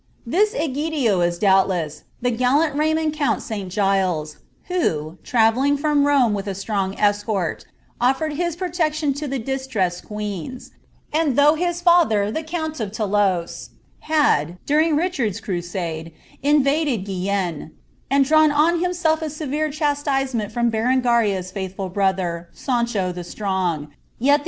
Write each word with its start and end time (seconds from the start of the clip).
This 0.25 0.55
Egidio 0.55 1.21
is 1.21 1.37
doubtless 1.37 2.05
the 2.23 2.31
gallant 2.31 2.73
Raymond 2.75 3.13
count 3.13 3.43
St. 3.43 3.71
GiUea, 3.71 4.35
who, 4.63 5.19
travelling 5.23 5.77
from 5.77 6.07
Rome 6.07 6.33
with 6.33 6.47
a 6.47 6.55
strong 6.55 6.97
escort, 6.97 7.65
olTered 8.01 8.33
his 8.33 8.55
protection 8.55 9.09
U 9.15 9.27
tat 9.27 9.45
distressed 9.45 10.05
queens; 10.07 10.71
and 11.13 11.35
though 11.35 11.53
his 11.53 11.85
lather, 11.85 12.31
the 12.31 12.41
count 12.41 12.79
of 12.79 12.91
ThoulooMS 12.93 13.69
hal, 13.99 14.57
dnring 14.65 14.97
Richards 14.97 15.39
crusade, 15.39 16.11
invaded 16.41 17.05
Guienne, 17.05 17.73
and 18.09 18.25
drawn 18.25 18.49
on 18.51 18.79
himsrif 18.79 19.29
* 19.29 19.29
severe 19.29 19.69
chastisement 19.69 20.51
from 20.51 20.71
Berengaria's 20.71 21.51
faithful 21.51 21.89
brother, 21.89 22.49
Saneho 22.55 23.13
the 23.13 23.21
Smiif, 23.21 23.37
BRENGARIA 23.37 23.89
Op 23.89 23.89
NAVABBE. 24.19 24.39